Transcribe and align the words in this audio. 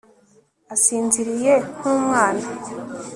asinziriye 0.73 1.53
nk'umwana 1.77 2.47